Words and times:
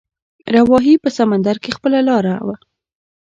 راوهي 0.55 0.95
په 1.03 1.09
سمندر 1.17 1.55
کې 1.63 1.75
خپله 1.77 1.99
لاره 2.09 2.33